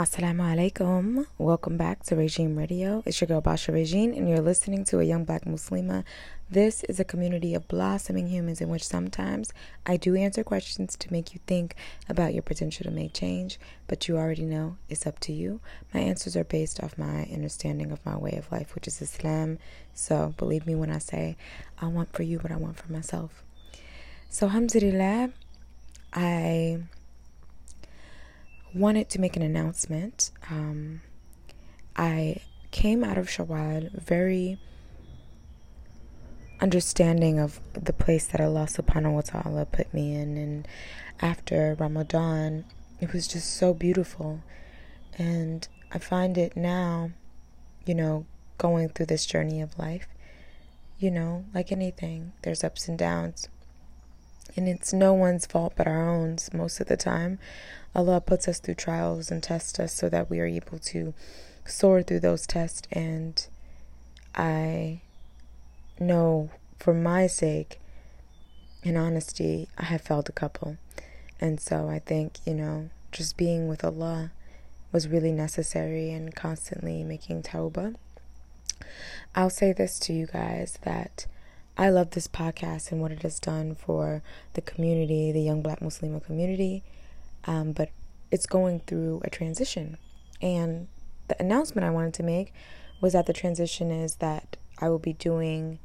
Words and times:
Assalamu 0.00 0.40
alaikum. 0.40 1.26
Welcome 1.36 1.76
back 1.76 2.02
to 2.04 2.16
Regime 2.16 2.56
Radio. 2.56 3.02
It's 3.04 3.20
your 3.20 3.28
girl 3.28 3.42
Basha 3.42 3.70
Regine, 3.70 4.14
and 4.14 4.26
you're 4.26 4.40
listening 4.40 4.82
to 4.86 4.98
a 4.98 5.04
young 5.04 5.26
black 5.26 5.44
Muslima. 5.44 6.04
This 6.50 6.82
is 6.84 6.98
a 6.98 7.04
community 7.04 7.52
of 7.52 7.68
blossoming 7.68 8.26
humans 8.28 8.62
in 8.62 8.70
which 8.70 8.82
sometimes 8.82 9.52
I 9.84 9.98
do 9.98 10.16
answer 10.16 10.42
questions 10.42 10.96
to 10.96 11.12
make 11.12 11.34
you 11.34 11.40
think 11.46 11.74
about 12.08 12.32
your 12.32 12.40
potential 12.40 12.84
to 12.84 12.90
make 12.90 13.12
change, 13.12 13.60
but 13.88 14.08
you 14.08 14.16
already 14.16 14.46
know 14.46 14.78
it's 14.88 15.06
up 15.06 15.20
to 15.20 15.34
you. 15.34 15.60
My 15.92 16.00
answers 16.00 16.34
are 16.34 16.44
based 16.44 16.82
off 16.82 16.96
my 16.96 17.28
understanding 17.30 17.92
of 17.92 18.06
my 18.06 18.16
way 18.16 18.32
of 18.38 18.50
life, 18.50 18.74
which 18.74 18.88
is 18.88 19.02
Islam. 19.02 19.58
So 19.92 20.32
believe 20.38 20.66
me 20.66 20.74
when 20.74 20.90
I 20.90 20.96
say 20.96 21.36
I 21.78 21.88
want 21.88 22.14
for 22.14 22.22
you 22.22 22.38
what 22.38 22.52
I 22.52 22.56
want 22.56 22.78
for 22.78 22.90
myself. 22.90 23.44
So, 24.30 24.46
alhamdulillah, 24.46 25.28
I 26.14 26.84
wanted 28.74 29.08
to 29.10 29.20
make 29.20 29.36
an 29.36 29.42
announcement. 29.42 30.30
Um, 30.50 31.02
I 31.96 32.36
came 32.70 33.02
out 33.02 33.18
of 33.18 33.28
Shawwal 33.28 33.92
very 34.00 34.58
understanding 36.60 37.38
of 37.38 37.60
the 37.72 37.92
place 37.92 38.26
that 38.26 38.40
Allah 38.40 38.66
subhanahu 38.66 39.14
wa 39.14 39.20
ta'ala 39.22 39.66
put 39.66 39.92
me 39.92 40.14
in. 40.14 40.36
And 40.36 40.68
after 41.20 41.76
Ramadan, 41.78 42.64
it 43.00 43.12
was 43.12 43.26
just 43.26 43.54
so 43.56 43.72
beautiful. 43.72 44.42
And 45.18 45.66
I 45.92 45.98
find 45.98 46.36
it 46.36 46.56
now, 46.56 47.10
you 47.86 47.94
know, 47.94 48.26
going 48.58 48.90
through 48.90 49.06
this 49.06 49.26
journey 49.26 49.60
of 49.60 49.78
life, 49.78 50.06
you 50.98 51.10
know, 51.10 51.44
like 51.54 51.72
anything, 51.72 52.32
there's 52.42 52.62
ups 52.62 52.88
and 52.88 52.98
downs. 52.98 53.48
And 54.56 54.68
it's 54.68 54.92
no 54.92 55.12
one's 55.14 55.46
fault 55.46 55.74
but 55.76 55.86
our 55.86 56.08
own 56.08 56.36
most 56.52 56.80
of 56.80 56.88
the 56.88 56.96
time. 56.96 57.38
Allah 57.94 58.20
puts 58.20 58.46
us 58.46 58.60
through 58.60 58.74
trials 58.74 59.30
and 59.30 59.42
tests 59.42 59.78
us 59.80 59.92
so 59.92 60.08
that 60.08 60.30
we 60.30 60.40
are 60.40 60.46
able 60.46 60.78
to 60.78 61.14
soar 61.64 62.02
through 62.02 62.20
those 62.20 62.46
tests. 62.46 62.82
And 62.92 63.44
I 64.34 65.00
know 65.98 66.50
for 66.78 66.94
my 66.94 67.26
sake, 67.26 67.80
in 68.82 68.96
honesty, 68.96 69.68
I 69.76 69.84
have 69.84 70.00
failed 70.00 70.28
a 70.28 70.32
couple. 70.32 70.76
And 71.40 71.60
so 71.60 71.88
I 71.88 71.98
think, 71.98 72.38
you 72.46 72.54
know, 72.54 72.90
just 73.12 73.36
being 73.36 73.68
with 73.68 73.84
Allah 73.84 74.32
was 74.92 75.08
really 75.08 75.32
necessary 75.32 76.10
and 76.10 76.34
constantly 76.34 77.02
making 77.02 77.42
tawbah. 77.42 77.94
I'll 79.34 79.50
say 79.50 79.72
this 79.72 79.98
to 80.00 80.12
you 80.12 80.26
guys 80.26 80.78
that 80.82 81.26
I 81.80 81.88
love 81.88 82.10
this 82.10 82.28
podcast 82.28 82.92
and 82.92 83.00
what 83.00 83.10
it 83.10 83.22
has 83.22 83.40
done 83.40 83.74
for 83.74 84.22
the 84.52 84.60
community, 84.60 85.32
the 85.32 85.40
young 85.40 85.62
black 85.62 85.82
Muslim 85.82 86.20
community 86.20 86.84
um, 87.44 87.72
but 87.72 87.90
it's 88.30 88.46
going 88.46 88.80
through 88.80 89.20
a 89.24 89.30
transition. 89.30 89.96
And 90.40 90.88
the 91.28 91.40
announcement 91.40 91.86
I 91.86 91.90
wanted 91.90 92.14
to 92.14 92.22
make 92.22 92.52
was 93.00 93.12
that 93.12 93.26
the 93.26 93.32
transition 93.32 93.90
is 93.90 94.16
that 94.16 94.56
I 94.78 94.88
will 94.88 94.98
be 94.98 95.12
doing 95.12 95.78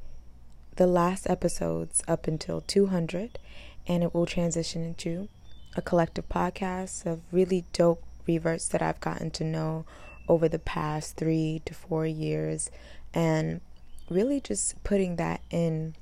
the 0.75 0.87
last 0.87 1.29
episodes 1.29 2.03
up 2.07 2.27
until 2.27 2.61
200, 2.61 3.39
and 3.87 4.03
it 4.03 4.13
will 4.13 4.25
transition 4.25 4.83
into 4.83 5.30
a 5.75 5.81
collective 5.81 6.27
podcast 6.30 7.05
of 7.05 7.21
really 7.31 7.65
dope 7.73 8.03
reverts 8.27 8.67
that 8.69 8.81
I've 8.81 8.99
gotten 8.99 9.31
to 9.31 9.43
know 9.43 9.85
over 10.27 10.49
the 10.49 10.59
past 10.59 11.15
three 11.15 11.61
to 11.65 11.73
four 11.73 12.05
years, 12.05 12.69
and 13.13 13.61
really 14.09 14.39
just 14.39 14.81
putting 14.84 15.16
that 15.16 15.42
in 15.50 15.95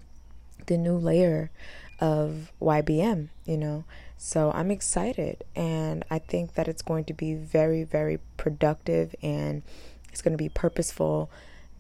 the 0.66 0.78
new 0.78 0.96
layer 0.96 1.52
of 2.00 2.52
YBM, 2.62 3.30
you 3.46 3.58
know. 3.58 3.84
So 4.18 4.52
I'm 4.54 4.72
excited 4.72 5.44
and 5.56 6.06
I 6.10 6.20
think 6.20 6.54
that 6.54 6.68
it's 6.68 6.82
going 6.82 7.06
to 7.06 7.14
be 7.14 7.34
very, 7.34 7.84
very 7.84 8.20
productive 8.38 9.16
and 9.22 9.64
it's 10.10 10.22
going 10.22 10.32
to 10.32 10.42
be 10.42 10.50
purposeful. 10.50 11.30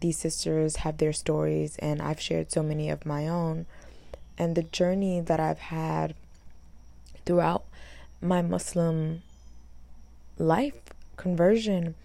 These 0.02 0.18
sisters 0.18 0.78
have 0.78 0.98
their 0.98 1.14
stories 1.14 1.78
and 1.80 2.02
I've 2.02 2.20
shared 2.20 2.52
so 2.52 2.62
many 2.62 2.90
of 2.90 3.06
my 3.06 3.28
own. 3.28 3.66
And 4.38 4.56
the 4.56 4.64
journey 4.64 5.22
that 5.22 5.40
I've 5.40 5.60
had 5.60 6.16
throughout 7.26 7.64
my 8.22 8.42
Muslim 8.42 9.22
life 10.38 10.74
conversion 11.16 11.96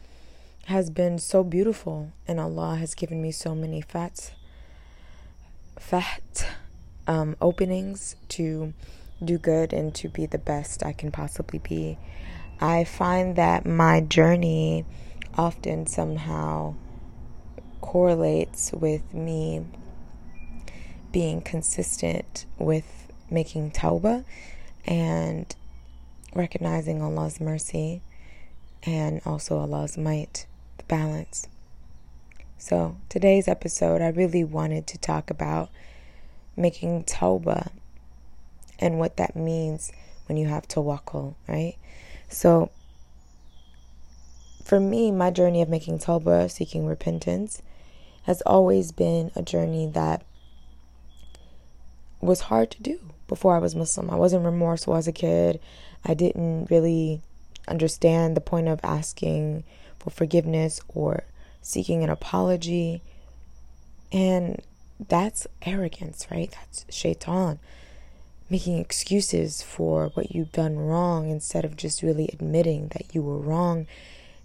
has 0.68 0.90
been 0.90 1.18
so 1.18 1.42
beautiful 1.42 2.12
and 2.26 2.38
Allah 2.38 2.76
has 2.76 2.94
given 2.94 3.22
me 3.22 3.32
so 3.32 3.54
many 3.54 3.80
fat 3.80 4.34
fat 5.78 6.46
um, 7.06 7.36
openings 7.40 8.16
to 8.28 8.74
do 9.24 9.38
good 9.38 9.72
and 9.72 9.94
to 9.94 10.10
be 10.10 10.26
the 10.26 10.36
best 10.36 10.84
I 10.84 10.92
can 10.92 11.10
possibly 11.10 11.58
be. 11.58 11.96
I 12.60 12.84
find 12.84 13.34
that 13.36 13.64
my 13.64 14.02
journey 14.02 14.84
often 15.38 15.86
somehow 15.86 16.74
correlates 17.80 18.70
with 18.70 19.14
me 19.14 19.64
being 21.12 21.40
consistent 21.40 22.44
with 22.58 23.10
making 23.30 23.70
tawbah 23.70 24.22
and 24.84 25.56
recognizing 26.34 27.00
Allah's 27.00 27.40
mercy 27.40 28.02
and 28.82 29.22
also 29.24 29.58
Allah's 29.58 29.96
might, 29.96 30.46
balance. 30.88 31.46
So, 32.56 32.96
today's 33.08 33.46
episode, 33.46 34.02
I 34.02 34.08
really 34.08 34.42
wanted 34.42 34.86
to 34.88 34.98
talk 34.98 35.30
about 35.30 35.70
making 36.56 37.04
tawbah 37.04 37.70
and 38.80 38.98
what 38.98 39.16
that 39.16 39.36
means 39.36 39.92
when 40.26 40.36
you 40.36 40.48
have 40.48 40.66
to 40.68 40.80
tawakkul, 40.80 41.34
right? 41.46 41.76
So, 42.28 42.70
for 44.64 44.80
me, 44.80 45.10
my 45.10 45.30
journey 45.30 45.62
of 45.62 45.68
making 45.68 46.00
tawbah, 46.00 46.50
seeking 46.50 46.86
repentance, 46.86 47.62
has 48.24 48.42
always 48.42 48.92
been 48.92 49.30
a 49.36 49.42
journey 49.42 49.86
that 49.86 50.24
was 52.20 52.40
hard 52.40 52.70
to 52.72 52.82
do 52.82 52.98
before 53.28 53.54
I 53.54 53.60
was 53.60 53.74
Muslim. 53.74 54.10
I 54.10 54.16
wasn't 54.16 54.44
remorseful 54.44 54.96
as 54.96 55.08
a 55.08 55.12
kid. 55.12 55.60
I 56.04 56.14
didn't 56.14 56.70
really 56.70 57.22
understand 57.68 58.36
the 58.36 58.40
point 58.40 58.68
of 58.68 58.80
asking 58.82 59.64
for 60.08 60.16
forgiveness 60.16 60.80
or 60.88 61.24
seeking 61.62 62.02
an 62.02 62.10
apology. 62.10 63.02
And 64.12 64.62
that's 65.08 65.46
arrogance, 65.62 66.26
right? 66.30 66.50
That's 66.50 66.86
shaitan 66.88 67.58
making 68.50 68.78
excuses 68.78 69.62
for 69.62 70.08
what 70.14 70.34
you've 70.34 70.52
done 70.52 70.78
wrong 70.78 71.28
instead 71.28 71.64
of 71.64 71.76
just 71.76 72.02
really 72.02 72.28
admitting 72.32 72.88
that 72.88 73.14
you 73.14 73.22
were 73.22 73.38
wrong 73.38 73.86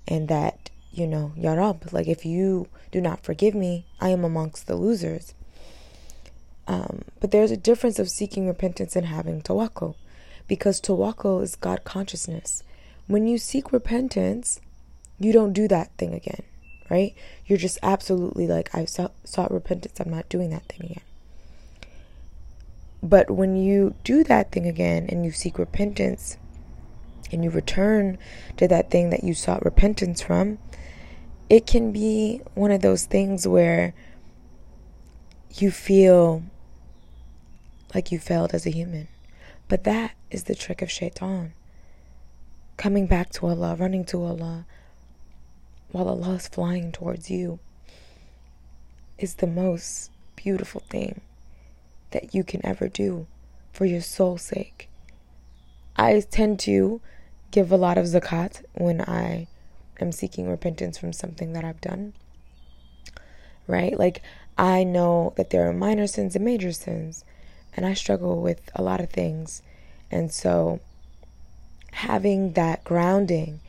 and 0.07 0.27
that, 0.27 0.69
you 0.91 1.07
know, 1.07 1.31
Yarab, 1.37 1.93
like 1.93 2.07
if 2.07 2.25
you 2.25 2.67
do 2.91 2.99
not 2.99 3.23
forgive 3.23 3.55
me, 3.55 3.85
I 4.01 4.09
am 4.09 4.23
amongst 4.23 4.67
the 4.67 4.75
losers. 4.75 5.33
Um, 6.67 7.03
but 7.19 7.31
there's 7.31 7.51
a 7.51 7.57
difference 7.57 7.99
of 7.99 8.09
seeking 8.09 8.47
repentance 8.47 8.95
and 8.95 9.07
having 9.07 9.41
tawakkul 9.41 9.95
because 10.47 10.81
tawakkul 10.81 11.41
is 11.41 11.55
God 11.55 11.83
consciousness. 11.83 12.63
When 13.07 13.27
you 13.27 13.37
seek 13.37 13.71
repentance, 13.71 14.59
you 15.23 15.33
don't 15.33 15.53
do 15.53 15.67
that 15.67 15.91
thing 15.97 16.13
again, 16.13 16.43
right? 16.89 17.13
You're 17.45 17.57
just 17.57 17.79
absolutely 17.81 18.47
like, 18.47 18.73
I 18.73 18.85
sought, 18.85 19.13
sought 19.23 19.51
repentance, 19.51 19.99
I'm 19.99 20.11
not 20.11 20.29
doing 20.29 20.49
that 20.49 20.65
thing 20.65 20.91
again. 20.91 21.03
But 23.01 23.29
when 23.29 23.57
you 23.57 23.95
do 24.03 24.23
that 24.23 24.51
thing 24.51 24.65
again 24.65 25.07
and 25.09 25.25
you 25.25 25.31
seek 25.31 25.59
repentance 25.59 26.37
and 27.31 27.43
you 27.43 27.49
return 27.49 28.17
to 28.57 28.67
that 28.67 28.89
thing 28.89 29.09
that 29.09 29.23
you 29.23 29.33
sought 29.33 29.65
repentance 29.65 30.21
from, 30.21 30.57
it 31.49 31.67
can 31.67 31.91
be 31.91 32.41
one 32.55 32.71
of 32.71 32.81
those 32.81 33.05
things 33.05 33.47
where 33.47 33.93
you 35.55 35.69
feel 35.69 36.43
like 37.93 38.11
you 38.11 38.19
failed 38.19 38.53
as 38.53 38.65
a 38.65 38.71
human. 38.71 39.07
But 39.67 39.83
that 39.83 40.13
is 40.31 40.45
the 40.45 40.55
trick 40.55 40.81
of 40.81 40.89
shaitan. 40.89 41.53
Coming 42.77 43.05
back 43.05 43.31
to 43.31 43.47
Allah, 43.47 43.75
running 43.75 44.05
to 44.05 44.23
Allah, 44.23 44.65
while 45.93 46.09
Allah 46.09 46.33
is 46.33 46.47
flying 46.47 46.91
towards 46.91 47.29
you, 47.29 47.59
is 49.19 49.35
the 49.35 49.47
most 49.47 50.09
beautiful 50.35 50.81
thing 50.89 51.21
that 52.11 52.33
you 52.33 52.43
can 52.43 52.65
ever 52.65 52.89
do 52.89 53.27
for 53.71 53.85
your 53.85 54.01
soul's 54.01 54.41
sake. 54.41 54.89
I 55.95 56.19
tend 56.19 56.59
to 56.61 56.99
give 57.51 57.71
a 57.71 57.77
lot 57.77 57.99
of 57.99 58.05
zakat 58.05 58.63
when 58.73 59.01
I 59.01 59.47
am 60.01 60.11
seeking 60.11 60.49
repentance 60.49 60.97
from 60.97 61.13
something 61.13 61.53
that 61.53 61.63
I've 61.63 61.79
done. 61.79 62.13
Right? 63.67 63.97
Like, 63.97 64.23
I 64.57 64.83
know 64.83 65.33
that 65.37 65.51
there 65.51 65.69
are 65.69 65.73
minor 65.73 66.07
sins 66.07 66.35
and 66.35 66.43
major 66.43 66.71
sins, 66.71 67.23
and 67.77 67.85
I 67.85 67.93
struggle 67.93 68.41
with 68.41 68.61
a 68.73 68.81
lot 68.81 68.99
of 68.99 69.11
things. 69.11 69.61
And 70.09 70.31
so, 70.31 70.79
having 71.91 72.53
that 72.53 72.83
grounding 72.83 73.59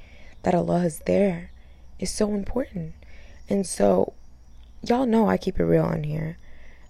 that 0.43 0.55
Allah 0.55 0.85
is 0.85 1.01
there 1.01 1.51
is 1.99 2.11
so 2.11 2.35
important. 2.35 2.95
And 3.49 3.67
so, 3.67 4.15
y'all 4.83 5.07
know 5.07 5.29
I 5.29 5.37
keep 5.37 5.59
it 5.59 5.65
real 5.65 5.85
on 5.85 6.05
here 6.05 6.39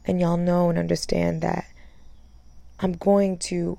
and 0.05 0.21
y'all 0.21 0.37
know 0.37 0.69
and 0.71 0.79
understand 0.79 1.43
that 1.43 1.67
I'm 2.81 2.93
going 2.93 3.39
to 3.39 3.79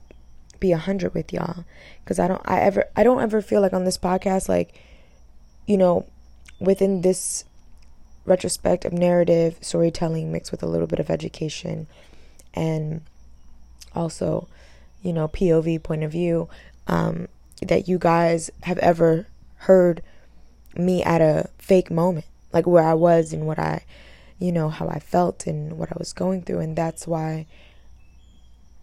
be 0.59 0.71
a 0.71 0.77
hundred 0.77 1.13
with 1.13 1.33
y'all 1.33 1.65
because 2.03 2.17
I 2.17 2.27
don't 2.27 2.41
I 2.45 2.61
ever 2.61 2.85
I 2.95 3.03
don't 3.03 3.21
ever 3.21 3.41
feel 3.41 3.61
like 3.61 3.73
on 3.73 3.83
this 3.83 3.97
podcast 3.97 4.47
like 4.47 4.73
you 5.65 5.77
know, 5.77 6.05
within 6.59 7.01
this 7.01 7.45
retrospective 8.25 8.93
narrative 8.93 9.57
storytelling 9.61 10.31
mixed 10.31 10.51
with 10.51 10.63
a 10.63 10.67
little 10.67 10.87
bit 10.87 10.99
of 10.99 11.09
education 11.09 11.87
and 12.53 13.01
also, 13.93 14.47
you 15.01 15.13
know, 15.13 15.27
POV 15.27 15.81
point 15.83 16.03
of 16.03 16.11
view, 16.11 16.49
um, 16.87 17.27
that 17.61 17.87
you 17.87 17.97
guys 17.97 18.49
have 18.63 18.77
ever 18.79 19.27
heard 19.59 20.01
me 20.77 21.03
at 21.03 21.21
a 21.21 21.49
fake 21.57 21.91
moment, 21.91 22.25
like 22.53 22.67
where 22.67 22.83
I 22.83 22.93
was 22.93 23.33
and 23.33 23.45
what 23.47 23.59
I, 23.59 23.85
you 24.39 24.51
know, 24.51 24.69
how 24.69 24.87
I 24.87 24.99
felt 24.99 25.47
and 25.47 25.77
what 25.77 25.91
I 25.91 25.95
was 25.97 26.13
going 26.13 26.43
through. 26.43 26.59
And 26.59 26.75
that's 26.75 27.07
why 27.07 27.45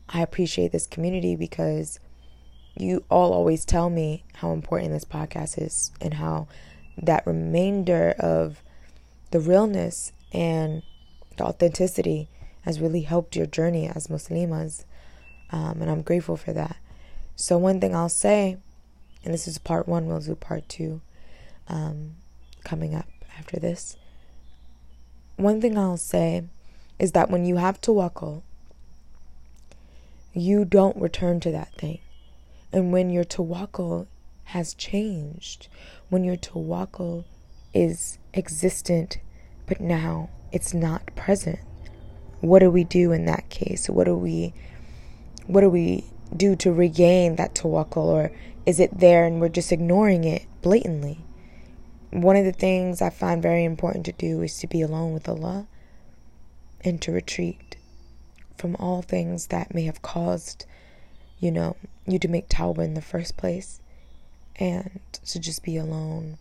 I 0.08 0.20
appreciate 0.20 0.72
this 0.72 0.86
community 0.86 1.36
because 1.36 1.98
you 2.76 3.04
all 3.10 3.32
always 3.32 3.64
tell 3.64 3.90
me 3.90 4.24
how 4.34 4.52
important 4.52 4.92
this 4.92 5.04
podcast 5.04 5.60
is 5.60 5.92
and 6.00 6.14
how 6.14 6.48
that 6.96 7.26
remainder 7.26 8.14
of 8.18 8.62
the 9.30 9.40
realness 9.40 10.12
and 10.32 10.82
the 11.36 11.44
authenticity 11.44 12.28
has 12.62 12.80
really 12.80 13.02
helped 13.02 13.36
your 13.36 13.46
journey 13.46 13.88
as 13.88 14.06
Muslimas. 14.06 14.84
Um, 15.50 15.82
and 15.82 15.90
I'm 15.90 16.02
grateful 16.02 16.36
for 16.36 16.52
that. 16.52 16.76
So, 17.36 17.58
one 17.58 17.80
thing 17.80 17.94
I'll 17.94 18.08
say, 18.08 18.58
and 19.24 19.34
this 19.34 19.48
is 19.48 19.58
part 19.58 19.88
one, 19.88 20.06
we'll 20.06 20.20
do 20.20 20.34
part 20.34 20.68
two 20.68 21.00
um, 21.68 22.16
coming 22.64 22.94
up 22.94 23.08
after 23.38 23.58
this. 23.58 23.96
One 25.36 25.60
thing 25.60 25.78
I'll 25.78 25.96
say 25.96 26.44
is 26.98 27.12
that 27.12 27.30
when 27.30 27.44
you 27.44 27.56
have 27.56 27.80
tawakkul, 27.80 28.42
you 30.32 30.64
don't 30.64 30.96
return 30.96 31.40
to 31.40 31.50
that 31.50 31.74
thing. 31.74 31.98
And 32.72 32.92
when 32.92 33.10
your 33.10 33.24
tawakkul 33.24 34.06
has 34.44 34.74
changed, 34.74 35.68
when 36.08 36.24
your 36.24 36.36
tawakkul 36.36 37.24
is 37.74 38.18
existent, 38.34 39.18
but 39.66 39.80
now 39.80 40.30
it's 40.52 40.72
not 40.72 41.14
present, 41.16 41.58
what 42.40 42.58
do 42.58 42.70
we 42.70 42.84
do 42.84 43.12
in 43.12 43.24
that 43.26 43.48
case? 43.50 43.88
What 43.88 44.04
do 44.04 44.16
we 44.16 44.52
what 45.46 45.62
do 45.62 45.68
we 45.68 46.04
do 46.36 46.56
to 46.56 46.72
regain 46.72 47.36
that 47.36 47.54
tawakkul 47.54 47.96
or 47.96 48.32
is 48.64 48.78
it 48.78 48.98
there 48.98 49.24
and 49.24 49.40
we're 49.40 49.48
just 49.48 49.72
ignoring 49.72 50.24
it 50.24 50.46
blatantly? 50.60 51.18
One 52.12 52.36
of 52.36 52.44
the 52.44 52.52
things 52.52 53.00
I 53.00 53.08
find 53.08 53.42
very 53.42 53.64
important 53.64 54.04
to 54.04 54.12
do 54.12 54.42
is 54.42 54.58
to 54.58 54.66
be 54.66 54.82
alone 54.82 55.14
with 55.14 55.26
Allah 55.28 55.66
and 56.84 57.00
to 57.00 57.10
retreat 57.10 57.76
from 58.58 58.76
all 58.76 59.00
things 59.00 59.46
that 59.46 59.74
may 59.74 59.84
have 59.84 60.02
caused, 60.02 60.66
you 61.40 61.50
know, 61.50 61.74
you 62.06 62.18
to 62.18 62.28
make 62.28 62.50
tawbah 62.50 62.84
in 62.84 62.92
the 62.92 63.00
first 63.00 63.38
place 63.38 63.80
and 64.56 65.00
to 65.24 65.40
just 65.40 65.62
be 65.62 65.78
alone 65.78 66.36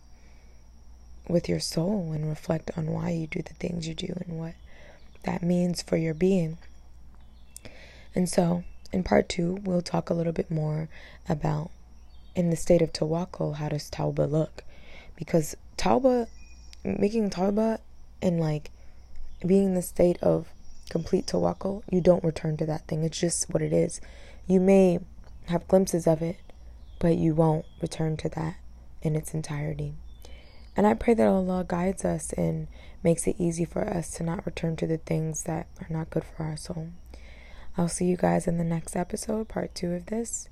with 1.26 1.48
your 1.48 1.60
soul 1.60 2.12
and 2.12 2.28
reflect 2.28 2.70
on 2.76 2.88
why 2.88 3.08
you 3.08 3.26
do 3.26 3.40
the 3.40 3.54
things 3.54 3.88
you 3.88 3.94
do 3.94 4.14
and 4.26 4.38
what 4.38 4.54
that 5.22 5.42
means 5.42 5.80
for 5.80 5.96
your 5.96 6.12
being. 6.12 6.58
And 8.14 8.28
so, 8.28 8.64
in 8.92 9.04
part 9.04 9.26
two, 9.26 9.54
we'll 9.64 9.80
talk 9.80 10.10
a 10.10 10.14
little 10.14 10.34
bit 10.34 10.50
more 10.50 10.90
about 11.30 11.70
in 12.34 12.50
the 12.50 12.56
state 12.56 12.82
of 12.82 12.92
tawakkul, 12.92 13.56
how 13.56 13.70
does 13.70 13.90
tawbah 13.90 14.30
look? 14.30 14.64
Because 15.16 15.56
tawbah, 15.82 16.28
making 16.84 17.28
tawbah 17.28 17.78
and 18.22 18.38
like 18.38 18.70
being 19.44 19.66
in 19.66 19.74
the 19.74 19.82
state 19.82 20.16
of 20.22 20.46
complete 20.88 21.26
tawakkul, 21.26 21.82
you 21.90 22.00
don't 22.00 22.22
return 22.22 22.56
to 22.56 22.66
that 22.66 22.86
thing. 22.86 23.02
It's 23.02 23.18
just 23.18 23.52
what 23.52 23.62
it 23.62 23.72
is. 23.72 24.00
You 24.46 24.60
may 24.60 25.00
have 25.46 25.66
glimpses 25.66 26.06
of 26.06 26.22
it, 26.22 26.36
but 27.00 27.16
you 27.16 27.34
won't 27.34 27.64
return 27.80 28.16
to 28.18 28.28
that 28.28 28.58
in 29.02 29.16
its 29.16 29.34
entirety. 29.34 29.94
And 30.76 30.86
I 30.86 30.94
pray 30.94 31.14
that 31.14 31.26
Allah 31.26 31.64
guides 31.66 32.04
us 32.04 32.32
and 32.34 32.68
makes 33.02 33.26
it 33.26 33.34
easy 33.38 33.64
for 33.64 33.82
us 33.82 34.12
to 34.12 34.22
not 34.22 34.46
return 34.46 34.76
to 34.76 34.86
the 34.86 34.98
things 34.98 35.42
that 35.42 35.66
are 35.80 35.90
not 35.90 36.10
good 36.10 36.22
for 36.24 36.44
our 36.44 36.56
soul. 36.56 36.90
I'll 37.76 37.88
see 37.88 38.04
you 38.04 38.16
guys 38.16 38.46
in 38.46 38.56
the 38.56 38.64
next 38.64 38.94
episode. 38.94 39.48
Part 39.48 39.74
two 39.74 39.92
of 39.94 40.06
this 40.06 40.48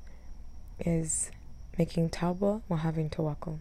is 0.85 1.31
making 1.79 2.11
tawbah 2.11 2.63
while 2.67 2.81
having 2.81 3.09
tawakkul. 3.09 3.61